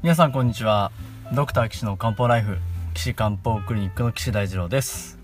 [0.00, 0.92] 皆さんこんにちは。
[1.34, 2.58] ドクター岸の漢方ライフ
[2.94, 5.18] 岸漢方クリニックの岸大二郎です、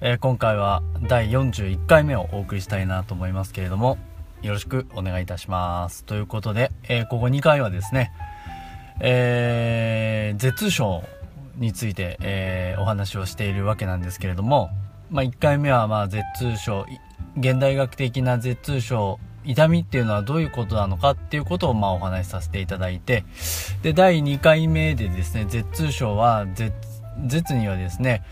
[0.00, 3.96] えー、今回は第41回目をお送りしたいなと思いますけれども
[4.42, 6.02] よろしくお願いいたします。
[6.02, 8.10] ということで、えー、ここ2回はですね
[8.98, 11.04] えー、舌痛症
[11.56, 14.70] について、えー、お話をしているわけなんですけれども、
[15.10, 16.86] まあ、1回目はまあ舌痛症
[17.36, 23.24] 現代学的な舌痛症痛みっていうのはどういうことなのかっていうことをまあお話しさせていただいて
[23.82, 26.46] で第2回目でですね舌痛症は
[27.26, 28.22] 舌にはですね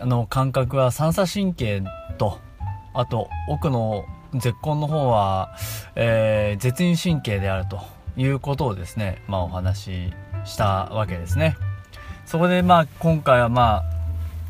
[0.00, 1.84] あの感覚は三叉神経
[2.18, 2.40] と
[2.92, 5.54] あと奥の絶根の方は、
[5.94, 7.80] えー、絶陰神経であると
[8.16, 10.12] いうことをですね、まあ、お話し
[10.44, 11.56] したわけですね。
[12.26, 13.84] そこでまあ今回はまあ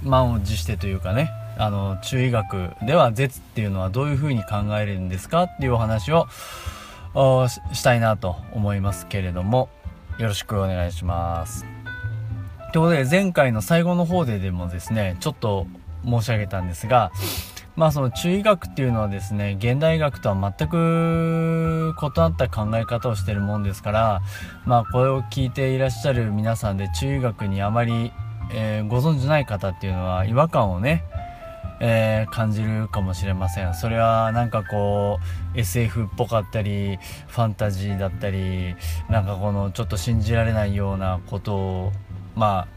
[0.03, 6.27] 満を持してというかねあの中医学では舌っていうのはどういうふうに考えるんですかっていうお話を
[7.72, 9.69] したいなと思いますけれども
[10.19, 11.67] よろしくお願いします。
[12.72, 15.67] ということで前回の最後の方ででもですねちょっと
[16.05, 17.12] 申し上げたんですが
[17.77, 24.22] まあその中医学っていうのはですね現代学とは全く異なった考え方をしてるもんですから
[24.64, 28.12] まあこれを聞いていらっしゃる皆さんで中医学にあまり、
[28.53, 31.05] えー、ご存じない方っていうのは違和感をね
[31.84, 33.75] えー、感じるかもしれません。
[33.75, 35.19] それはなんかこ
[35.55, 38.77] う SF っぽかったりファンタジーだったり
[39.11, 41.92] なんかこのちょっと信じられないようなことを
[42.36, 42.69] まあ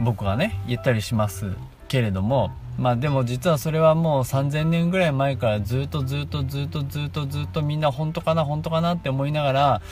[0.00, 1.52] 僕はね言ったりします
[1.88, 9.82] けれどもまあでも実はそれはもう3000年ぐらい前からずっとずっとずっとずっとずっとみんな本当かな本当かなって思いながら、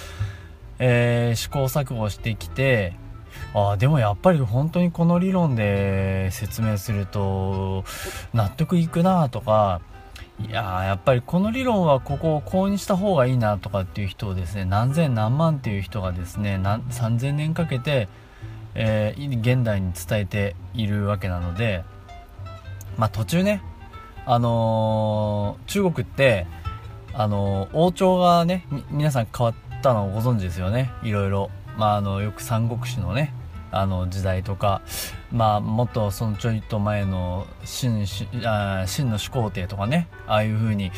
[0.79, 2.95] えー、試行錯誤してきて
[3.55, 7.85] あでもやっぱり本当にこの理論で説明すると
[8.33, 9.81] 納得いくなとか
[10.49, 18.09] いややっぱりこの理論はここをこうにした方がいいなとかっていう人をですね何千何万っていう人がですね3000年かけて、
[18.75, 21.85] えー、現代に伝えているわけなので
[22.97, 23.63] まあ途中ね
[24.25, 26.47] あのー、中国って
[27.13, 33.33] あのー、王朝がね皆さん変わったのをご存知ですよねいろいろまあ、あのよく三国志のね
[33.73, 34.83] あの時代とか、
[35.31, 38.05] まあ、もっとそのちょいと前の秦
[38.45, 40.91] あ秦の始皇帝とかねああいう風に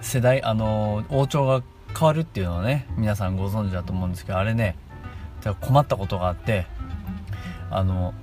[0.00, 1.62] 世代あの王朝が
[1.98, 4.76] 変わるっていうのはね皆さんご存知だと思うんですけどあれね
[5.60, 6.66] 困ったことがあって
[7.70, 8.14] あの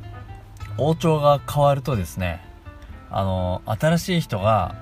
[0.78, 2.42] 王朝が変わるとですね
[3.12, 4.76] あの新しい人が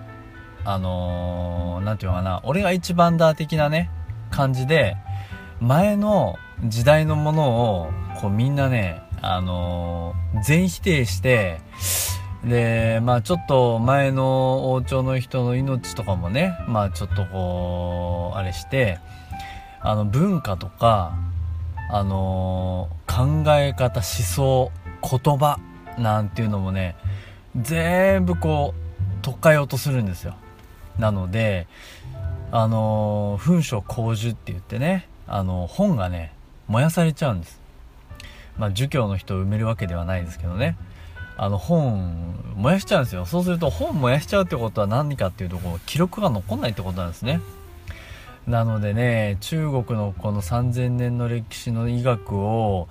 [0.64, 3.90] あの何て言うのかな俺が一番だ的なね
[4.30, 4.98] 感じで
[5.60, 11.62] 前の時代のものをこうみんなね、あのー、全否定して
[12.44, 19.00] でまあちょっと前の王朝の人の命とかもねまあちょっとこうあれして
[19.82, 21.16] あの文化とか
[21.92, 25.60] あのー、考え方思想言葉
[25.98, 26.96] なんていうのもね
[27.56, 30.36] 全部こう取っ換えようとするんですよ。
[30.98, 31.68] なので
[32.52, 36.34] あのー、文書公授って言ってねあの本がね
[36.68, 37.60] 燃やされちゃうんです。
[38.58, 40.78] まあ儒教の人を埋めるわけではないですけどね。
[41.40, 43.26] あの本燃やしちゃうんですよ。
[43.26, 47.40] そうすると本燃やしちゃうってことは何かっていうとこう記録が残んないってことなんですね。
[48.48, 52.88] なのでね中国のこの3000年の歴史の医学を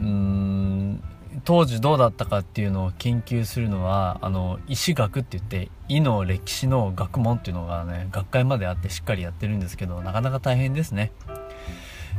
[0.00, 1.02] うん
[1.44, 11.10] 当時どうだったかっていうのを研究するのはあの医師学って言って医の歴史の学問っていうのがね学会まであってしっかりやってるんですけどなかなか大変ですね。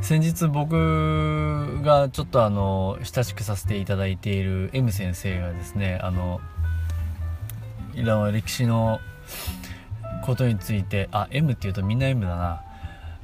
[0.02, 6.40] 先日僕がちょっとあの親しくさせていただいている M 先生がですねあの
[8.30, 9.00] 歴史の
[10.24, 12.62] ことについてあ M っていうとみんな M だな。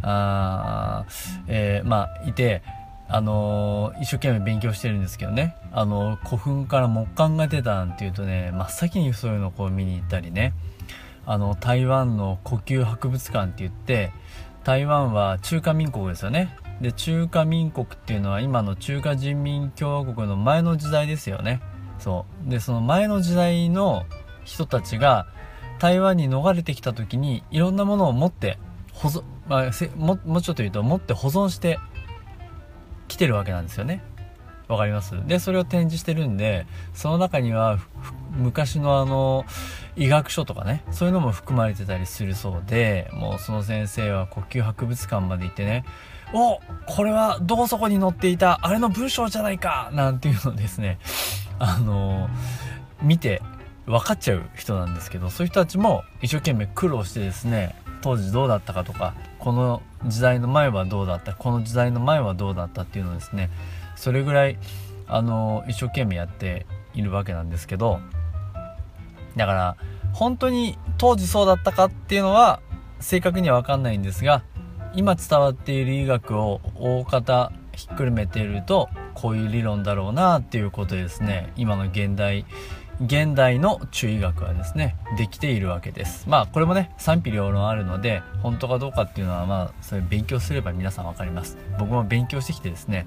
[0.05, 1.05] あ
[1.47, 2.63] えー、まあいて
[3.09, 5.57] あの一生懸命勉強してるんですけどね。
[5.71, 10.55] あの古墳から木簡が出たなんていうとね真っ先にそういうのをこう見に行ったりね。
[11.25, 14.13] あの台湾の呼吸博物館って言って
[14.65, 16.57] 台湾は中華民国ですよね。
[16.83, 21.63] で中華民国っていうのは今の中華人民共和国の前の時代ですよね。
[21.99, 22.51] そう。
[22.51, 24.05] でその前の時代の
[24.45, 25.27] 人たちが
[25.79, 28.59] 台湾に逃れてきた時にいろんなものを持って
[28.93, 31.79] 保存、まあ、ももうちょっと言うと持って保存して
[33.09, 34.03] きてるわけなんですよね。
[34.69, 35.15] わかります？
[35.27, 37.79] でそれを展示してるんでその中には
[38.31, 39.45] 昔のあの
[39.97, 45.85] 医学書とかねそういうのも含まれてたりするそうでもうその先生は呼吸博物館まで行ってね
[46.33, 50.99] おこれはどこそこに載っていたあれの文章じゃないかなんていうのをですね。
[51.59, 52.29] あの
[53.03, 53.43] 見て
[53.87, 63.51] 分かっちゃう人なんですけどそういう人たちも一生懸命苦労してですね当時どうだったかとかこの時代の前はどうだったこの時代の前はどうだったっていうのをですね
[63.97, 64.59] それぐらい
[65.07, 68.01] あの一生懸命やっているわけなんですけど
[69.37, 69.77] だから
[70.13, 72.61] 本当に当時そうだったかっていうのは
[73.01, 74.43] 正確には分かんないんですが
[74.95, 81.53] 今伝わっている医学を大方ひっくるめているとこういう理論だろうなっていうことですね。
[81.57, 82.45] 今の現代
[83.05, 86.29] 現代の中医学はですねできているわけです。
[86.29, 91.57] まあこれもね賛否両論あるので本当かどうかっていうのはまあそれ勉強すれば皆さん分かります。
[91.79, 93.07] 僕も勉強してきてですね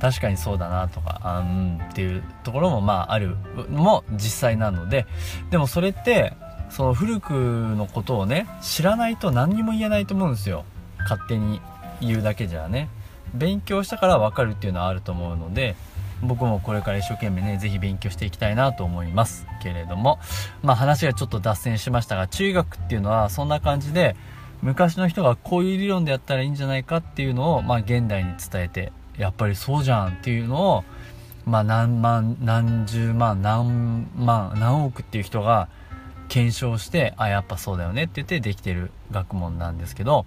[0.00, 3.36] 確かにそうだなとかあうんっていうところもまあある
[3.70, 5.06] のも実際なので
[5.50, 6.32] でもそれって
[6.70, 10.64] その古くのことをね知らないと何にも言えないと思うんですよ。
[11.02, 11.60] 勝手に
[12.00, 12.88] 言うだけじゃね
[13.34, 15.76] 勉強したから分かるっていうのはあると思うので
[16.22, 19.46] 僕もこれから一生懸命ね、ぜひ勉強していきたいなと思います。
[19.62, 20.18] けれども、
[20.62, 24.16] まあ話がちょっと脱線しましたが、中学っていうのはそんな感じで、
[24.62, 30.84] 昔の人がこういう理論でやったらいいんじゃないかっていうのを、まあ現代に伝えて、やっぱりそうじゃんっていうのを、
[31.46, 35.68] まあ何万、何十万、何万、何億っていう人が
[36.28, 40.26] 検証して、あ、やっぱそうだよねって言ってできてる学問なんですけど、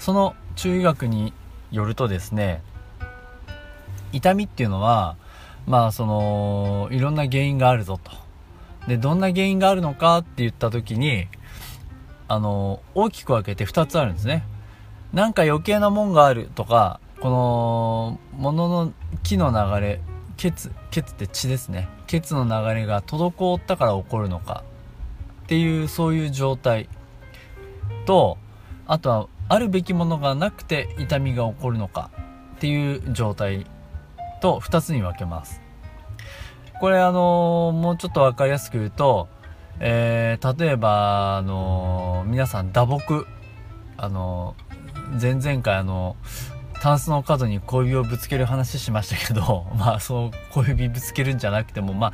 [0.00, 1.32] その中医学に
[1.70, 2.62] よるとですね、
[4.12, 5.16] 痛みっていうのは、
[5.66, 8.10] まあそのいろんな原因があるぞと。
[8.88, 11.28] でどんな原因があるのかって言った時に
[12.28, 14.42] あの大きく分けて2つあるんですね。
[15.12, 18.92] なんか余計なもんがあるとかこの物の
[19.22, 20.00] 木の流れ
[20.38, 21.88] 血血って血ですね。
[22.06, 24.64] 血の流れが滞ったから起こるのか
[25.44, 26.88] っていうそういう状態
[28.06, 28.38] と
[28.86, 32.10] あとはあるべきものがなくて痛みが起こるのか
[32.54, 33.66] っていう状態
[34.40, 35.60] と2つに分けます
[36.80, 39.28] これあのもうちょっと分かりやすく言うと、
[39.80, 43.26] えー、例えばあの皆さん打撲
[43.96, 44.54] あの
[45.20, 46.16] 前々回あの
[46.80, 52.12] タンスの角に小指をぶつける話しましたけど、 まあそう小指ぶつけるんじゃなくても、まあ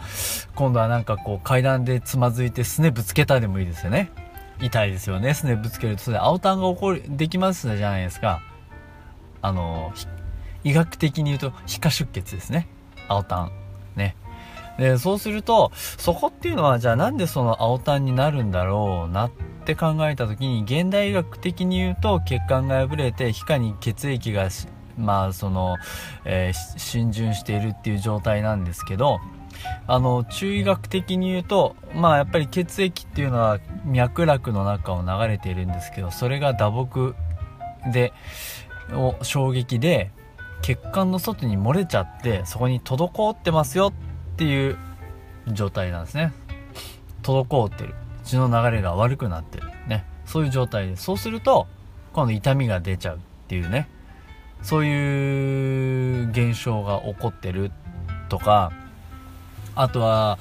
[0.56, 4.10] 今度はなんかこう階段でつまずいてすねぶつけたでもいいですよね。
[4.60, 5.34] 痛いですよね。
[5.34, 8.40] すねぶつけるとそれ青タンが起こる、できますじゃないですか。
[9.42, 9.92] あの、
[10.66, 12.66] 医学的に言うと皮下出血ですね
[13.06, 13.52] 青タン
[13.94, 14.16] ね
[14.78, 19.30] でそうするとそこっていうのはじゃあなんでその青タンになるんだろうなっ
[19.64, 24.48] て考えた時に現代医学的に言うと血管が破れて皮下に血液が
[24.98, 25.76] まあその、
[26.24, 29.20] えー、浸潤しているっていう状態なんですけど
[29.86, 37.14] あの中医学的に言うとまあやっぱり血液っていうのは脈絡の中を流れているんですけどそれが打撲
[37.92, 38.12] で
[38.92, 40.10] を衝撃で
[40.62, 43.92] 血管の外に漏れちゃってそこに滞ってますよ
[44.34, 44.76] っていう
[45.48, 46.32] 状態なんですね。
[47.22, 47.94] 滞ってる。
[48.24, 49.68] 血の流れが悪くなってる。
[49.86, 50.04] ね。
[50.24, 51.66] そういう状態でそうすると
[52.12, 53.88] 今度痛みが出ちゃうっていうね。
[54.62, 57.70] そういう現象が起こってる
[58.28, 58.72] とか
[59.74, 60.38] あとは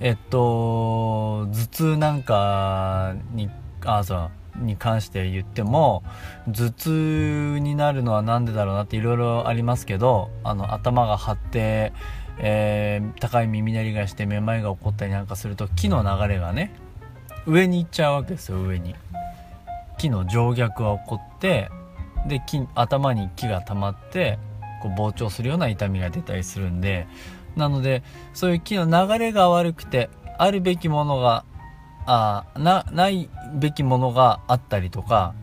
[0.00, 3.50] えっと頭痛なんかに
[3.84, 6.02] あそうに関して言っても
[6.46, 11.92] 頭痛になるのは何でだろうなっていろいろありますけどあの頭が張って、
[12.38, 16.72] えー、高い耳鳴りがしてめまいが起こったりなんかすると木の流れがね
[17.46, 18.94] 上に行っちゃうわけですよ上に。
[19.98, 21.70] 木の静脈が起こって
[22.26, 22.42] で
[22.74, 24.38] 頭に木が溜まって
[24.82, 27.06] こう膨張するような痛みが出たりするんで
[27.56, 31.44] なのでそういう木の流れが悪くてあるべきものが
[32.06, 35.34] あなないべきものがあったりとか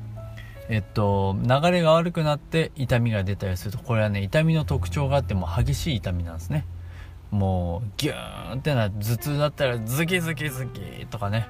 [0.70, 6.66] えっと流れが悪くなって痛みが出たりするとこれはね痛みの特徴があっても激しい痛みなんですね。
[7.32, 11.48] もうギューンってな頭痛だったらズキズキズキとかね。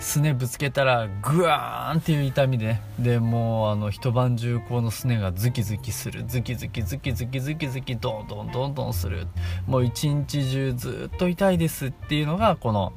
[0.00, 6.24] すねぶつけたらグワーンっていう痛みで、ね、でもうあの一晩中このすねがズキズキする。
[6.26, 9.26] ズキズキズキズキズキズキドンドンドンドンする。
[9.66, 12.92] もう一日中ずっと痛いですっていうのがこの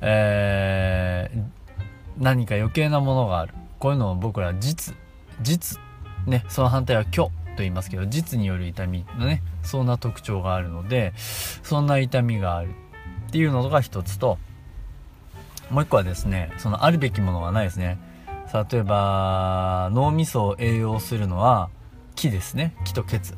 [0.00, 1.42] えー、
[2.18, 3.54] 何か余計なものがある。
[3.78, 4.94] こういうのを僕ら実
[5.40, 5.80] 実
[6.26, 12.70] ねその反対は虚と言いますけど実による痛みのねそんな特徴があるのでそんな痛みがある
[13.28, 14.38] っていうのが一つと
[15.70, 17.98] もう一個はですねそのあるべきものがないですね。
[18.70, 21.68] 例えば脳みそを栄養するのは
[22.14, 22.74] 木ですね。
[22.84, 23.34] 木と血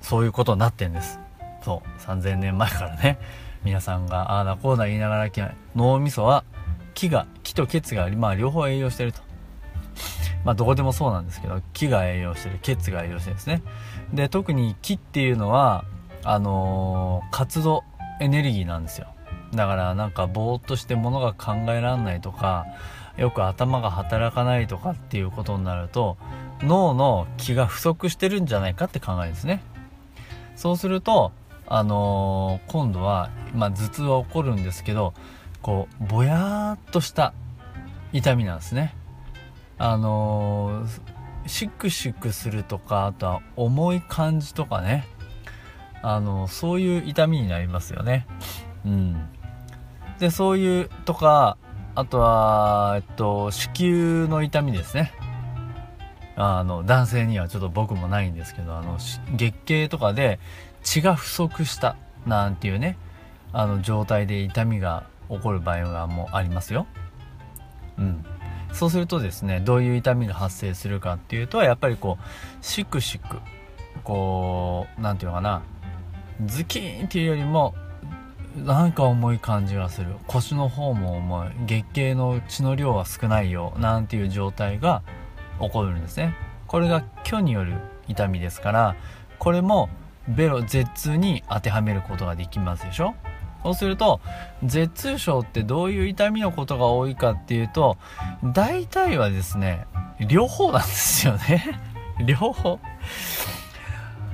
[0.00, 1.18] そういうことになってんです。
[1.64, 2.00] そう。
[2.02, 3.18] 3000年前からね。
[3.64, 5.30] 皆さんがああだこうだ言いながら
[5.74, 6.44] 脳みそは
[6.94, 9.20] 木が木と血がありまあ両方栄養してると。
[10.44, 13.62] まあどこでもそうなんですけど木が栄養してる血が栄養してるんですね。
[14.14, 15.84] で特に木っていうのは
[16.24, 17.84] あのー、活動
[18.20, 19.08] エネルギーなんですよ。
[19.52, 22.66] だからなんかぼーっとしてものが考えられないとか
[23.16, 26.16] よく頭が働かないとかっていうことになると
[26.60, 29.62] 脳の気が不足してるんじゃないかって考えですね。
[30.54, 31.32] そうすると
[31.66, 35.12] あのー、今度は、まあ、頭痛は起こるんですけど
[35.60, 37.34] こうぼやーっとした
[38.12, 38.94] 痛みなんですね。
[39.76, 41.00] あのー、
[41.46, 45.06] シクシックするとかあとは重い感じとかね。
[46.00, 48.26] あのー、そういう痛みになりますよね。
[48.84, 49.28] うん。
[50.18, 51.56] でそういうとか
[51.94, 55.12] あとはえっと子宮の痛みですね
[56.36, 58.98] あの男性にはちょっと僕もないんですけどあの
[59.36, 60.38] 月経とかで
[60.82, 61.96] 血が不足した
[62.26, 62.96] なんていうね
[63.52, 66.86] あの状態で痛みが起こる場合がもうありますよ。
[67.98, 68.24] うん、
[68.72, 73.38] そうするとですねどういう痛みが発生するかっていうとやっぱりこうシクシク
[74.04, 75.62] こう何て言うのかな
[76.46, 77.74] ズキーンっていうよりも
[78.56, 80.14] なんか重い感じがする。
[80.26, 81.48] 腰の方も重い。
[81.66, 83.74] 月経の血の量は少ないよ。
[83.78, 85.02] なんていう状態が
[85.60, 86.34] 起こるんですね。
[86.68, 87.74] これが虚による
[88.06, 88.96] 痛みですから
[89.38, 89.88] これも
[90.28, 93.14] ベロ絶痛に当てはめることができますでしょ。
[93.64, 94.20] そうすると
[94.62, 97.96] 絶痛症ってどういう痛みのことが多いかっていうと
[98.44, 99.86] 大体はですね
[100.20, 101.80] 両方なんですよね。
[102.24, 102.78] 両方。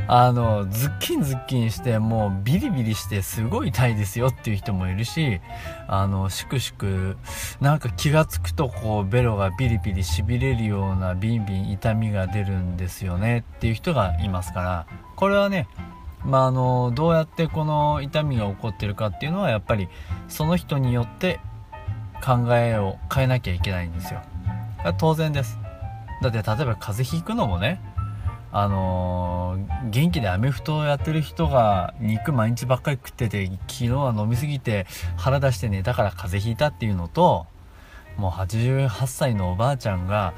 [0.06, 5.40] あのズッキンズッキンしてもうビリビリしてすごい痛いですよっていう人もいるし
[5.88, 7.16] あのしくしく
[7.60, 15.68] なんか気が付くとこうベロがビリビリしびれるようなビンビン痛みが出るんですよねっていう人がいますからこれはね
[16.24, 19.88] まあ、あのどうやってこの痛みが起こってるかっていうのはやっぱり
[20.28, 21.38] その人によって
[22.24, 24.22] 考えを変えなきゃいけないんですよ。
[24.96, 25.58] 当然です。
[26.22, 27.80] だって例えば風邪ひくのもね
[28.56, 37.46] あのー、元気でアメフトをやってる人が肉毎日ばっかり食ってて昨日は飲みすぎて腹出して寝たから風邪ひいたっていうのと
[38.16, 40.34] もう88歳のおばあちゃんが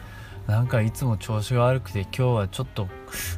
[0.47, 2.89] なんかいつも調子が悪くて今日はちょっと、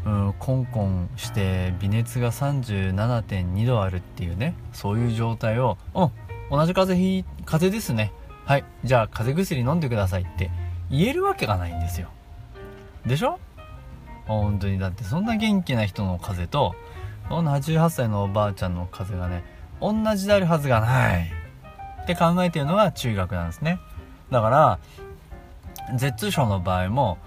[0.06, 6.10] うん、コンコンして微熱が37.2度あるっていうねそういう状態を「うん
[6.50, 8.12] 同じ風邪ひ風邪ですね。
[8.46, 8.64] はい。
[8.84, 10.50] じゃあ風邪薬飲んでください」って
[10.88, 12.08] 言えるわけがないんですよ。
[13.04, 13.40] でしょ？
[14.36, 14.78] 本当に。
[14.78, 16.74] だってそんな元気な人の風邪と
[17.28, 19.44] そんな88歳のおばあちゃんの風邪がね
[19.80, 21.32] 同じであるはずがない。
[22.02, 23.80] って考えてるのが中学なんですね。
[24.30, 24.78] だから
[25.96, 27.18] 絶症の場合も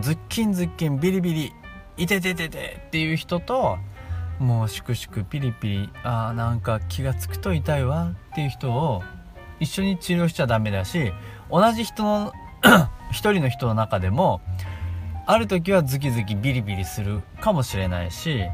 [0.00, 1.52] ズッキンズッキンビリビリ
[1.96, 3.78] いててててっていう人と
[4.38, 9.02] もうしくしくピリピリあーなんか気が付くと痛いわっていう人を
[9.60, 11.12] 一緒に治療しちゃダメだし
[11.50, 12.32] 同じ人の
[13.12, 14.40] 一人の人の中でも
[15.26, 18.44] ある時はズキズキビリビリするかもしれないし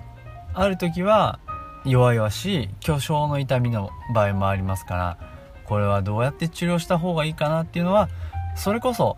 [0.54, 1.40] ある時は
[1.84, 5.18] 弱々しい巨匠の痛みの場合もありますから
[5.64, 8.08] これはどうやって治療した方がいいかなっていうのは
[8.56, 9.16] それこそ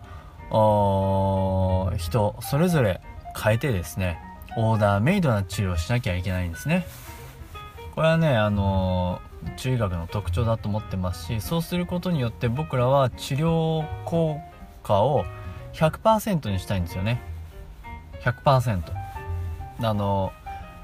[1.97, 3.01] 人それぞれ
[3.41, 4.19] 変えてですね
[4.55, 6.85] オーダーメイドな治療をしなきゃいけないんですね。
[7.95, 14.39] これはねあのー、中医学の特徴だと思ってますしそうすることによって僕らは治療効
[14.83, 15.25] 果を
[15.73, 17.32] 100%にしたいんですよね。
[18.23, 18.81] 100%
[19.81, 20.31] あの、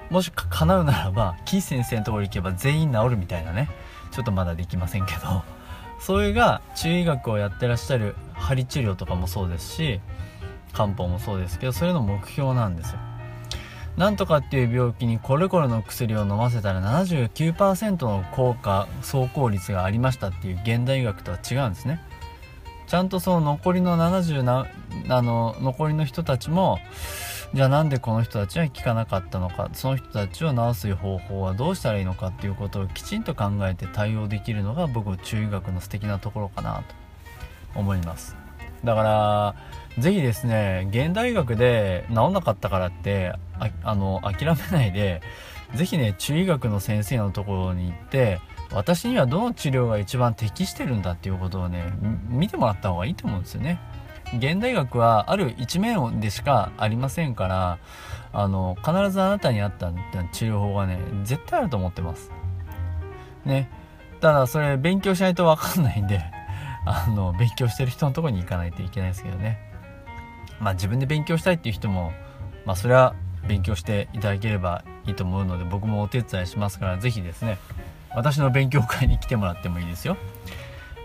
[0.09, 3.69] もし叶うならばキー先生のところ行けば全員治るみたいなね。
[4.11, 5.43] ちょっとまだできませんけど。
[5.99, 9.99] それが中医学をやってらっしゃる針治療とかもそうですし
[10.71, 12.99] 漢方もそうですけどそれの目標なんですよ。
[13.97, 21.99] なんとかっていう病気にこれこれの薬を飲ませたら79%の効果走行率がありましたっていう現代医学とは違うんですね。
[22.89, 24.67] ちゃんとその残りの70な
[25.07, 26.79] あの残りの人たちも
[27.53, 29.69] じゃあなんでこの人たちは効かなかったのか？
[29.73, 36.99] その人たちを治す方法はどうしたらいいのかっていうことをきちんと考えて対応できるのが僕中医学の素敵なところかなと。
[37.75, 38.35] 思います。
[38.83, 39.55] だから
[39.99, 43.33] 是非ですね現代医学で治んなかったからって
[43.83, 45.21] あの諦めないで
[45.75, 48.39] 是非ね中医学の先生のところに行って
[48.71, 51.91] 私にはどの治療が一番適してるんだっていうことをね
[52.29, 53.79] 見てもらった方がいいと思うんですよね。
[54.37, 57.79] 現代学はある一面でしかありませんから
[58.31, 59.91] あの必ずあなたに合った
[60.31, 62.31] 治療法がね絶対あると思ってます。
[63.45, 63.69] ね。
[64.21, 66.21] ただそれ勉強しないと分かんないんで
[66.85, 69.57] あの勉強してる人のとこに行かないといけないですけどね。
[70.59, 72.11] まあ自分で勉強したいっていう人も
[72.65, 73.15] まあそれは
[73.47, 77.57] 勉強していただければいいと思うので僕もお手伝いしますから是非ですね。
[78.15, 80.17] 私の勉強会に来てもらってもいいですよ。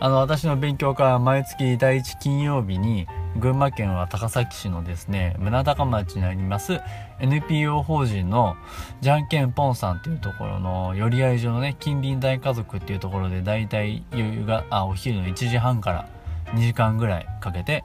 [0.01, 3.07] あの私の勉強会は毎月第1金曜日に
[3.37, 6.81] 群馬県は高崎市のですね宗高町にあります
[7.21, 8.57] NPO 法人の
[9.01, 16.09] じゃんけんぽんさんというところの寄り合い所のね近隣大家族っていうところで大体夕があお昼の1時半から
[16.49, 17.85] 2時間ぐらいかけて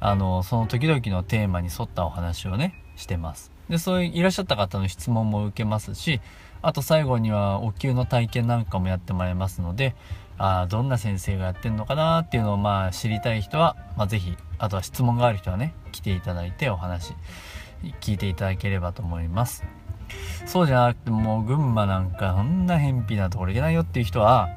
[0.00, 3.52] あのその時々のテーマに沿ったお話をねしてます。
[3.68, 6.20] でそういういらっしゃった方の質問も受けますし
[6.62, 9.94] あと最後にはお灸の体験なんかもやってもらいますので
[10.38, 17.14] あどんな先生がやってんのかなっていうのをまあ知りたい人は、まあ、是非あとは質問がある人はね来ていただいてお話
[18.00, 19.64] 聞いていただければと思います。
[20.46, 24.50] そうじゃなくてもう群馬なんかそんな偏僻なところ行けないよっていう人は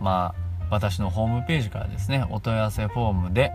[0.00, 0.34] ま
[0.70, 3.52] 私のホームページからですねお問い合わせフォームで、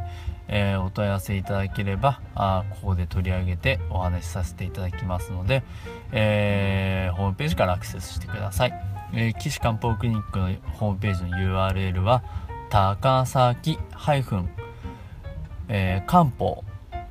[0.47, 5.63] えー、お問い合わせいただければあここで取り上げてお話しさせていただきますので、
[6.11, 8.73] えー、ホームページからアクセスしてください、
[9.13, 12.23] えー、岸漢方クリニックのホームページの URL は
[12.69, 14.49] 高崎ハイフン
[16.05, 16.63] 漢方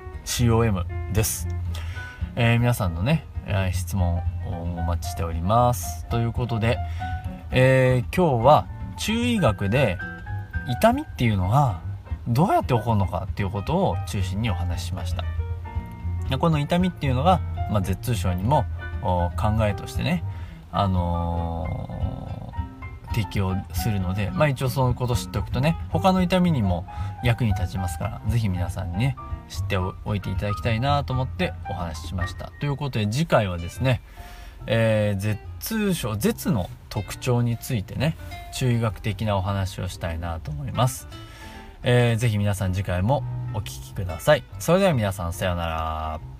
[1.11, 1.49] です、
[2.37, 3.25] えー、皆さんのね、
[3.73, 4.21] 質問を
[4.63, 6.05] お待ちしております。
[6.05, 6.77] ということで、
[7.51, 9.97] えー、今日は中医学で
[10.69, 11.81] 痛みっていうのが
[12.29, 15.25] どうやって起こるのかっていうことを中心にお話ししました。
[16.37, 18.63] この痛みっていうのが、まあ、舌痛症にも
[19.01, 19.29] 考
[19.65, 20.23] えとしてね
[20.71, 22.16] あの
[23.13, 26.85] 適用するので、まあ一応そういうこと知っておくとね、他の痛みにも
[27.23, 29.15] 役に立ちますから、是非皆さんにね、
[29.49, 32.51] 知っておいていただきたいなと思ってお話ししました。
[32.59, 34.01] ということで次回はですね、
[34.65, 38.17] えー、舌痛症、舌の特徴についてね、
[38.53, 41.07] 中医学的なお話をしたいなと思います。
[41.83, 43.23] えー、ぜ皆さん次回も
[43.53, 44.43] お聴きください。
[44.59, 46.36] それでは皆さんさようなら。